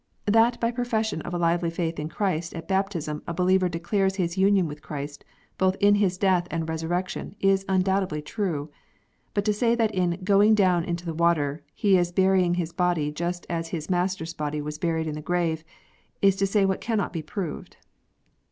BAPTISM. 0.25 0.33
9 0.33 0.43
5 0.45 0.51
That 0.53 0.59
by 0.59 0.71
profession 0.71 1.21
of 1.21 1.33
a 1.35 1.37
lively 1.37 1.69
faith 1.69 1.99
in 1.99 2.09
Christ 2.09 2.55
at 2.55 2.67
baptism 2.67 3.21
a 3.27 3.35
believer 3.35 3.69
declares 3.69 4.15
his 4.15 4.35
union 4.35 4.67
with 4.67 4.81
Christ, 4.81 5.23
both 5.59 5.75
in 5.79 5.93
His 5.93 6.17
death 6.17 6.47
and 6.49 6.67
resurrection, 6.67 7.35
is 7.39 7.63
undoubtedly 7.69 8.19
true. 8.23 8.71
But 9.35 9.45
to 9.45 9.53
say 9.53 9.75
that 9.75 9.93
in" 9.93 10.17
going 10.23 10.55
down 10.55 10.85
into 10.85 11.05
the 11.05 11.13
water" 11.13 11.61
he 11.75 11.99
is 11.99 12.11
burying 12.11 12.55
his 12.55 12.73
body 12.73 13.11
just 13.11 13.45
as 13.47 13.67
His 13.67 13.91
Master 13.91 14.23
s 14.23 14.33
body 14.33 14.59
was 14.59 14.79
buried 14.79 15.05
in 15.05 15.13
the 15.13 15.21
grave, 15.21 15.63
is 16.19 16.35
to 16.37 16.47
say 16.47 16.65
what 16.65 16.81
cannot 16.81 17.13
be 17.13 17.21
proved. 17.21 17.77